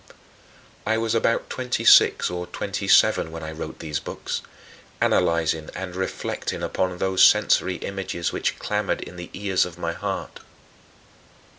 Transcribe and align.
27. 0.05 0.23
I 0.87 0.97
was 0.97 1.13
about 1.13 1.47
twenty 1.47 1.85
six 1.85 2.31
or 2.31 2.47
twenty 2.47 2.87
seven 2.87 3.31
when 3.31 3.43
I 3.43 3.51
wrote 3.51 3.77
those 3.77 3.99
books, 3.99 4.41
analyzing 4.99 5.69
and 5.75 5.95
reflecting 5.95 6.63
upon 6.63 6.97
those 6.97 7.23
sensory 7.23 7.75
images 7.75 8.31
which 8.31 8.57
clamored 8.57 9.01
in 9.01 9.15
the 9.15 9.29
ears 9.33 9.63
of 9.63 9.77
my 9.77 9.93
heart. 9.93 10.39